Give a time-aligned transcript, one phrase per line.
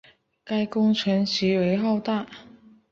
[0.43, 2.25] 该工程极为浩大。